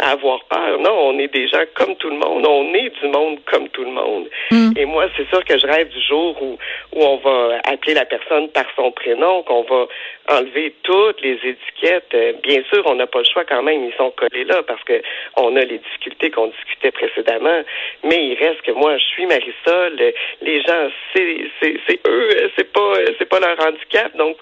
à, 0.00 0.10
avoir 0.10 0.42
peur. 0.46 0.80
Non, 0.80 1.10
on 1.10 1.18
est 1.20 1.32
des 1.32 1.46
gens 1.46 1.62
comme 1.74 1.94
tout 1.94 2.10
le 2.10 2.16
monde, 2.16 2.44
on 2.44 2.74
est 2.74 2.90
du 3.00 3.06
monde 3.06 3.38
comme 3.44 3.68
tout 3.68 3.84
le 3.84 3.92
monde. 3.92 4.28
Mm. 4.50 4.72
Et 4.76 4.84
moi 4.84 5.06
c'est 5.16 5.28
sûr 5.28 5.44
que 5.44 5.56
je 5.58 5.66
rêve 5.66 5.88
du 5.90 6.00
jour 6.02 6.42
où 6.42 6.58
où 6.92 7.04
on 7.04 7.16
va 7.18 7.60
appeler 7.64 7.94
la 7.94 8.04
personne 8.04 8.48
par 8.48 8.66
son 8.74 8.90
prénom, 8.90 9.44
qu'on 9.44 9.62
va 9.62 9.86
enlever 10.30 10.74
toutes 10.82 11.20
les 11.20 11.38
étiquettes. 11.44 12.12
Euh, 12.14 12.32
bien 12.42 12.62
sûr, 12.72 12.82
on 12.86 12.96
n'a 12.96 13.06
pas 13.06 13.20
le 13.20 13.24
choix 13.24 13.44
quand 13.44 13.62
même, 13.62 13.84
ils 13.84 13.94
sont 13.96 14.10
collés 14.10 14.44
là 14.44 14.62
parce 14.64 14.82
que 14.82 15.00
on 15.36 15.54
a 15.54 15.67
les 15.68 15.78
difficultés 15.78 16.30
qu'on 16.30 16.48
discutait 16.48 16.90
précédemment. 16.90 17.62
Mais 18.04 18.26
il 18.26 18.34
reste 18.34 18.62
que 18.62 18.72
moi, 18.72 18.96
je 18.96 19.04
suis 19.04 19.26
Marisol. 19.26 20.12
Les 20.42 20.60
gens, 20.62 20.88
c'est 21.14 22.00
eux, 22.06 22.50
c'est 22.56 22.72
pas 22.72 22.88
pas 23.28 23.40
leur 23.40 23.66
handicap. 23.66 24.16
Donc, 24.16 24.36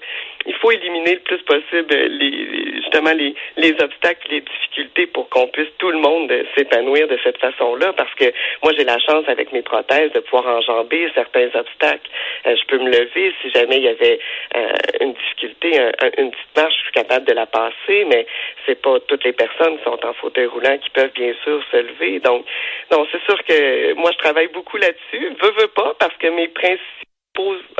il 0.45 0.53
faut 0.55 0.71
éliminer 0.71 1.15
le 1.15 1.19
plus 1.19 1.39
possible 1.39 1.93
justement 2.75 3.11
les, 3.11 3.35
les 3.57 3.71
obstacles, 3.81 4.27
les 4.29 4.41
difficultés 4.41 5.07
pour 5.07 5.29
qu'on 5.29 5.47
puisse 5.47 5.69
tout 5.77 5.91
le 5.91 5.99
monde 5.99 6.31
s'épanouir 6.55 7.07
de 7.07 7.17
cette 7.23 7.37
façon-là. 7.37 7.93
Parce 7.93 8.13
que 8.15 8.31
moi, 8.63 8.71
j'ai 8.77 8.85
la 8.85 8.97
chance 8.99 9.25
avec 9.27 9.51
mes 9.51 9.61
prothèses 9.61 10.11
de 10.13 10.19
pouvoir 10.21 10.57
enjamber 10.57 11.09
certains 11.13 11.49
obstacles. 11.53 12.09
Euh, 12.45 12.55
je 12.55 12.65
peux 12.67 12.79
me 12.79 12.89
lever 12.89 13.33
si 13.41 13.49
jamais 13.51 13.77
il 13.77 13.83
y 13.83 13.89
avait 13.89 14.19
euh, 14.55 14.71
une 15.01 15.13
difficulté, 15.13 15.79
une 16.17 16.31
petite 16.31 16.55
marche, 16.55 16.75
je 16.77 16.83
suis 16.83 16.91
capable 16.93 17.25
de 17.25 17.33
la 17.33 17.45
passer, 17.45 18.05
mais 18.07 18.25
c'est 18.65 18.81
pas 18.81 18.99
toutes 19.07 19.25
les 19.25 19.33
personnes 19.33 19.77
qui 19.77 19.83
sont 19.83 20.05
en 20.05 20.13
fauteuil 20.13 20.45
roulant 20.45 20.77
qui 20.77 20.89
peuvent 20.91 21.11
bien 21.17 21.33
sûr 21.43 21.61
se 21.71 21.77
lever. 21.77 22.19
Donc, 22.19 22.45
non, 22.91 23.05
c'est 23.11 23.21
sûr 23.23 23.37
que 23.43 23.93
moi, 23.93 24.11
je 24.13 24.17
travaille 24.17 24.47
beaucoup 24.47 24.77
là-dessus. 24.77 25.35
Veux, 25.41 25.53
veux 25.59 25.73
pas, 25.75 25.95
parce 25.99 26.15
que 26.17 26.27
mes 26.27 26.47
principes 26.49 27.07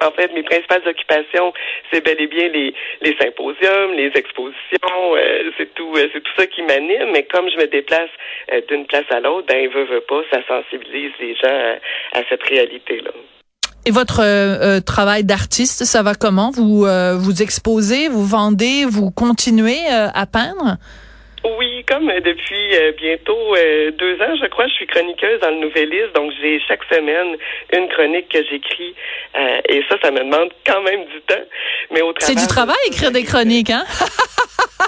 en 0.01 0.11
fait, 0.11 0.33
mes 0.33 0.43
principales 0.43 0.81
occupations, 0.87 1.53
c'est 1.91 2.03
bel 2.03 2.19
et 2.19 2.27
bien 2.27 2.49
les, 2.49 2.73
les 3.01 3.15
symposiums, 3.19 3.93
les 3.93 4.11
expositions, 4.15 5.15
euh, 5.15 5.51
c'est 5.57 5.73
tout, 5.73 5.93
euh, 5.95 6.07
c'est 6.13 6.21
tout 6.21 6.31
ça 6.37 6.45
qui 6.47 6.61
m'anime. 6.61 7.11
Mais 7.13 7.23
comme 7.23 7.49
je 7.49 7.57
me 7.57 7.67
déplace 7.67 8.09
euh, 8.51 8.61
d'une 8.69 8.85
place 8.85 9.05
à 9.09 9.19
l'autre, 9.19 9.47
ben, 9.47 9.69
veut, 9.69 9.85
veut 9.85 10.01
pas, 10.07 10.21
ça 10.31 10.39
sensibilise 10.47 11.11
les 11.19 11.35
gens 11.35 11.77
à, 12.13 12.21
cette 12.29 12.43
réalité-là. 12.43 13.11
Et 13.85 13.91
votre 13.91 14.81
travail 14.81 15.23
d'artiste, 15.23 15.85
ça 15.85 16.03
va 16.03 16.13
comment? 16.13 16.51
Vous 16.51 16.85
vous 17.19 17.41
exposez, 17.41 18.09
vous 18.09 18.25
vendez, 18.25 18.83
vous 18.85 19.11
continuez 19.11 19.79
à 19.89 20.25
peindre? 20.25 20.75
Oui, 21.43 21.83
comme 21.87 22.07
depuis 22.07 22.75
euh, 22.75 22.91
bientôt 22.93 23.55
euh, 23.55 23.91
deux 23.91 24.15
ans, 24.21 24.35
je 24.41 24.47
crois, 24.47 24.67
je 24.67 24.73
suis 24.73 24.87
chroniqueuse 24.87 25.39
dans 25.39 25.51
le 25.51 25.59
Nouvelliste, 25.59 26.13
donc 26.15 26.31
j'ai 26.41 26.59
chaque 26.67 26.83
semaine 26.91 27.37
une 27.73 27.87
chronique 27.89 28.29
que 28.29 28.43
j'écris, 28.43 28.95
euh, 29.35 29.61
et 29.69 29.83
ça, 29.89 29.95
ça 30.01 30.11
me 30.11 30.19
demande 30.19 30.49
quand 30.65 30.81
même 30.81 31.05
du 31.05 31.21
temps. 31.21 31.43
Mais 31.91 32.01
au 32.01 32.13
C'est 32.19 32.35
du 32.35 32.47
travail 32.47 32.75
écrire 32.87 33.11
des 33.11 33.23
chroniques, 33.23 33.69
hein? 33.69 33.83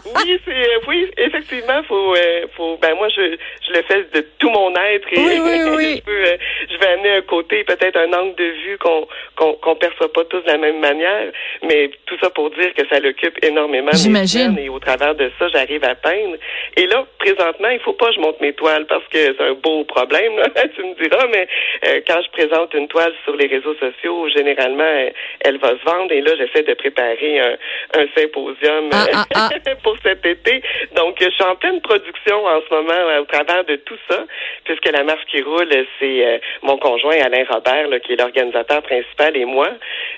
Oui, 0.05 0.39
c'est 0.45 0.87
oui, 0.87 1.07
effectivement, 1.17 1.81
faut 1.87 2.15
faut 2.55 2.77
ben 2.81 2.95
moi 2.95 3.09
je 3.09 3.35
je 3.67 3.73
le 3.73 3.81
fais 3.83 4.03
de 4.13 4.25
tout 4.37 4.49
mon 4.49 4.73
être 4.75 5.07
et 5.11 5.19
oui, 5.19 5.39
oui, 5.41 5.59
oui. 5.75 6.03
je, 6.05 6.11
vais 6.11 6.39
amener 6.85 7.11
un 7.11 7.21
côté 7.21 7.63
peut-être 7.63 7.97
un 7.97 8.11
angle 8.13 8.35
de 8.35 8.43
vue 8.65 8.77
qu'on 8.77 9.07
qu'on 9.35 9.75
perçoit 9.75 10.11
pas 10.11 10.25
tous 10.25 10.41
de 10.41 10.47
la 10.47 10.57
même 10.57 10.79
manière, 10.79 11.31
mais 11.63 11.89
tout 12.05 12.17
ça 12.21 12.29
pour 12.29 12.49
dire 12.51 12.73
que 12.73 12.87
ça 12.87 12.99
l'occupe 12.99 13.43
énormément. 13.43 13.91
J'imagine. 13.93 14.57
Et 14.57 14.69
au 14.69 14.79
travers 14.79 15.15
de 15.15 15.31
ça, 15.39 15.47
j'arrive 15.49 15.83
à 15.83 15.95
peindre. 15.95 16.35
Et 16.75 16.87
là, 16.87 17.05
présentement, 17.19 17.69
il 17.69 17.79
faut 17.79 17.93
pas 17.93 18.07
que 18.07 18.15
je 18.15 18.19
monte 18.19 18.41
mes 18.41 18.53
toiles 18.53 18.85
parce 18.87 19.05
que 19.07 19.17
c'est 19.17 19.41
un 19.41 19.53
beau 19.53 19.83
problème, 19.85 20.33
tu 20.75 20.83
me 20.83 20.93
diras, 21.01 21.27
mais 21.31 21.47
euh, 21.87 22.01
quand 22.07 22.21
je 22.21 22.29
présente 22.31 22.73
une 22.73 22.87
toile 22.87 23.13
sur 23.23 23.35
les 23.35 23.47
réseaux 23.47 23.75
sociaux, 23.75 24.27
généralement, 24.29 25.09
elle 25.41 25.57
va 25.57 25.69
se 25.69 25.85
vendre. 25.85 26.11
Et 26.11 26.21
là, 26.21 26.31
j'essaie 26.37 26.63
de 26.63 26.73
préparer 26.73 27.39
un, 27.39 27.57
un 27.99 28.05
symposium 28.17 28.89
ah, 28.91 29.05
ah, 29.13 29.25
ah. 29.35 29.49
pour 29.83 29.95
cet 30.03 30.25
été. 30.25 30.61
Donc, 30.95 31.17
je 31.19 31.29
suis 31.29 31.43
en 31.43 31.55
pleine 31.55 31.81
production 31.81 32.45
en 32.45 32.61
ce 32.67 32.73
moment 32.73 33.19
au 33.21 33.25
travers 33.25 33.63
de 33.65 33.75
tout 33.77 33.97
ça, 34.09 34.25
puisque 34.65 34.91
la 34.91 35.03
marche 35.03 35.25
qui 35.31 35.41
roule, 35.41 35.69
c'est 35.99 36.25
euh, 36.25 36.37
mon 36.63 36.77
conjoint 36.77 37.17
Alain 37.21 37.43
Robert, 37.49 37.87
là, 37.87 37.99
qui 37.99 38.13
est 38.13 38.15
l'organisateur 38.15 38.81
principal, 38.81 39.35
et 39.35 39.45
moi. 39.45 39.69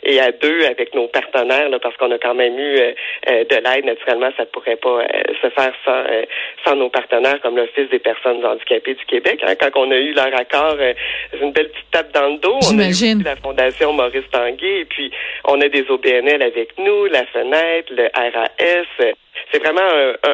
Et 0.03 0.19
à 0.19 0.31
deux, 0.31 0.65
avec 0.65 0.93
nos 0.95 1.07
partenaires, 1.07 1.69
là, 1.69 1.79
parce 1.79 1.95
qu'on 1.97 2.11
a 2.11 2.17
quand 2.17 2.33
même 2.33 2.57
eu 2.57 2.79
euh, 2.79 3.43
de 3.43 3.55
l'aide, 3.55 3.85
naturellement, 3.85 4.29
ça 4.37 4.43
ne 4.43 4.47
pourrait 4.47 4.77
pas 4.77 5.03
se 5.41 5.49
faire 5.49 5.73
sans 5.85 6.03
euh, 6.11 6.23
sans 6.65 6.75
nos 6.75 6.89
partenaires 6.89 7.39
comme 7.41 7.57
l'Office 7.57 7.89
des 7.89 7.99
personnes 7.99 8.45
handicapées 8.45 8.93
du 8.93 9.05
Québec. 9.05 9.41
Hein, 9.45 9.55
quand 9.59 9.69
on 9.75 9.91
a 9.91 9.95
eu 9.95 10.13
leur 10.13 10.33
accord, 10.35 10.75
euh, 10.79 10.93
une 11.41 11.51
belle 11.51 11.69
petite 11.69 11.91
tape 11.91 12.11
dans 12.13 12.27
le 12.27 12.37
dos. 12.37 12.59
On 12.71 12.79
a 12.79 12.87
eu 12.87 13.23
la 13.23 13.35
Fondation 13.35 13.93
Maurice 13.93 14.29
Tanguay, 14.31 14.81
et 14.81 14.85
puis 14.85 15.11
on 15.45 15.59
a 15.61 15.67
des 15.67 15.85
OBNL 15.89 16.41
avec 16.41 16.77
nous, 16.77 17.05
la 17.05 17.25
Fenêtre, 17.27 17.91
le 17.91 18.09
RAS 18.13 19.13
c'est 19.51 19.59
vraiment 19.59 19.81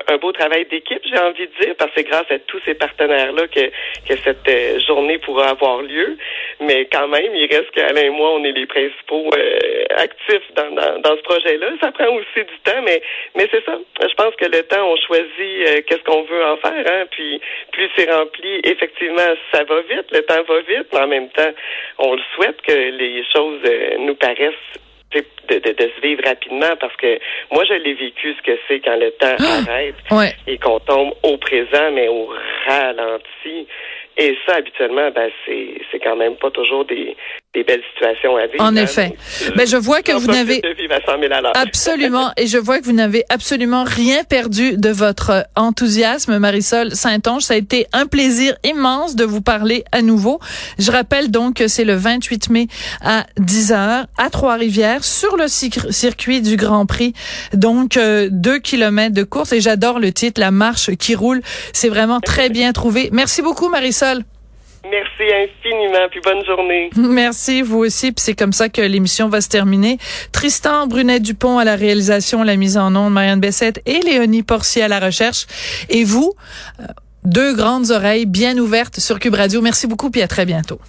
un, 0.07 0.17
beau 0.17 0.31
travail 0.31 0.65
d'équipe, 0.65 1.01
j'ai 1.03 1.19
envie 1.19 1.47
de 1.47 1.65
dire, 1.65 1.75
parce 1.77 1.91
que 1.91 2.01
c'est 2.01 2.07
grâce 2.07 2.29
à 2.29 2.39
tous 2.39 2.59
ces 2.65 2.73
partenaires-là 2.73 3.47
que, 3.47 3.67
que 4.07 4.17
cette 4.23 4.47
euh, 4.47 4.79
journée 4.79 5.17
pourra 5.19 5.49
avoir 5.49 5.81
lieu. 5.81 6.17
Mais 6.59 6.85
quand 6.85 7.07
même, 7.07 7.35
il 7.35 7.47
reste 7.47 7.71
qu'Alain 7.71 8.01
et 8.01 8.09
moi, 8.09 8.31
on 8.33 8.43
est 8.43 8.51
les 8.51 8.65
principaux 8.65 9.29
euh, 9.35 9.85
actifs 9.97 10.53
dans, 10.55 10.99
dans, 11.01 11.15
ce 11.15 11.21
projet-là. 11.21 11.67
Ça 11.81 11.91
prend 11.91 12.13
aussi 12.13 12.45
du 12.45 12.59
temps, 12.63 12.81
mais, 12.83 13.01
mais 13.35 13.47
c'est 13.51 13.63
ça. 13.65 13.77
Je 14.01 14.13
pense 14.15 14.35
que 14.35 14.45
le 14.45 14.63
temps, 14.63 14.87
on 14.87 14.95
choisit 14.97 15.29
euh, 15.39 15.81
qu'est-ce 15.85 16.03
qu'on 16.03 16.23
veut 16.23 16.45
en 16.45 16.57
faire. 16.57 16.85
Hein? 16.87 17.05
Puis 17.11 17.41
plus 17.71 17.89
c'est 17.95 18.11
rempli, 18.11 18.61
effectivement, 18.63 19.35
ça 19.51 19.63
va 19.63 19.81
vite, 19.81 20.11
le 20.11 20.21
temps 20.23 20.43
va 20.47 20.59
vite, 20.61 20.87
mais 20.93 20.99
en 20.99 21.07
même 21.07 21.29
temps, 21.29 21.51
on 21.99 22.15
le 22.15 22.21
souhaite 22.35 22.61
que 22.61 22.73
les 22.73 23.23
choses 23.33 23.61
nous 23.99 24.15
paraissent 24.15 24.79
de, 25.13 25.23
de, 25.47 25.59
de, 25.59 25.91
se 25.95 26.01
vivre 26.01 26.21
rapidement 26.25 26.75
parce 26.79 26.95
que 26.97 27.19
moi 27.51 27.63
je 27.63 27.73
l'ai 27.75 27.93
vécu 27.93 28.33
ce 28.33 28.41
que 28.41 28.57
c'est 28.67 28.79
quand 28.81 28.97
le 28.97 29.11
temps 29.11 29.35
ah! 29.39 29.71
arrête 29.71 29.95
et 30.47 30.57
qu'on 30.57 30.79
tombe 30.79 31.13
au 31.23 31.37
présent 31.37 31.91
mais 31.93 32.07
au 32.07 32.29
ralenti 32.67 33.67
et 34.17 34.37
ça 34.45 34.55
habituellement 34.55 35.09
ben 35.11 35.29
c'est 35.45 35.81
c'est 35.91 35.99
quand 35.99 36.15
même 36.17 36.35
pas 36.35 36.51
toujours 36.51 36.85
des 36.85 37.15
des 37.57 37.63
belles 37.63 37.81
situations 37.93 38.35
à 38.37 38.45
vivre. 38.45 38.63
En 38.63 38.67
hein. 38.67 38.75
effet. 38.75 39.15
Mais 39.49 39.63
ben, 39.63 39.67
je 39.67 39.77
vois 39.77 40.01
que 40.03 40.11
vous 40.11 40.27
n'avez 40.27 40.61
absolument 41.55 42.31
et 42.37 42.45
je 42.45 42.57
vois 42.57 42.79
que 42.79 42.85
vous 42.85 42.93
n'avez 42.93 43.23
absolument 43.29 43.83
rien 43.83 44.23
perdu 44.23 44.77
de 44.77 44.89
votre 44.89 45.47
enthousiasme, 45.55 46.37
Marisol 46.37 46.91
Saint-Onge. 46.91 47.41
Ça 47.41 47.55
a 47.55 47.57
été 47.57 47.87
un 47.93 48.05
plaisir 48.05 48.55
immense 48.63 49.15
de 49.15 49.25
vous 49.25 49.41
parler 49.41 49.83
à 49.91 50.03
nouveau. 50.03 50.39
Je 50.77 50.91
rappelle 50.91 51.31
donc 51.31 51.55
que 51.55 51.67
c'est 51.67 51.83
le 51.83 51.95
28 51.95 52.49
mai 52.51 52.67
à 53.01 53.25
10 53.37 53.71
h 53.71 54.05
à 54.17 54.29
Trois-Rivières 54.29 55.03
sur 55.03 55.35
le 55.35 55.47
circuit 55.47 56.41
du 56.41 56.57
Grand 56.57 56.85
Prix. 56.85 57.13
Donc 57.53 57.97
euh, 57.97 58.29
deux 58.31 58.59
kilomètres 58.59 59.15
de 59.15 59.23
course 59.23 59.51
et 59.53 59.61
j'adore 59.61 59.99
le 59.99 60.11
titre, 60.11 60.39
la 60.39 60.51
marche 60.51 60.95
qui 60.95 61.15
roule. 61.15 61.41
C'est 61.73 61.89
vraiment 61.89 62.19
très 62.19 62.49
bien 62.49 62.71
trouvé. 62.71 63.09
Merci 63.11 63.41
beaucoup, 63.41 63.69
Marisol. 63.69 64.23
Merci 64.89 65.23
infiniment, 65.23 66.07
puis 66.09 66.19
bonne 66.23 66.43
journée. 66.45 66.89
Merci, 66.95 67.61
vous 67.61 67.79
aussi, 67.79 68.11
puis 68.11 68.23
c'est 68.23 68.35
comme 68.35 68.53
ça 68.53 68.69
que 68.69 68.81
l'émission 68.81 69.29
va 69.29 69.41
se 69.41 69.49
terminer. 69.49 69.97
Tristan 70.31 70.87
Brunet-Dupont 70.87 71.57
à 71.57 71.63
la 71.63 71.75
réalisation, 71.75 72.43
la 72.43 72.55
mise 72.55 72.77
en 72.77 72.95
onde, 72.95 73.13
Marianne 73.13 73.39
Bessette 73.39 73.81
et 73.85 73.99
Léonie 73.99 74.43
Porcier 74.43 74.83
à 74.83 74.87
la 74.87 74.99
recherche. 74.99 75.47
Et 75.89 76.03
vous, 76.03 76.33
euh, 76.79 76.83
deux 77.23 77.53
grandes 77.53 77.91
oreilles 77.91 78.25
bien 78.25 78.57
ouvertes 78.57 78.99
sur 78.99 79.19
Cube 79.19 79.35
Radio. 79.35 79.61
Merci 79.61 79.87
beaucoup, 79.87 80.09
puis 80.09 80.21
à 80.21 80.27
très 80.27 80.45
bientôt. 80.45 80.79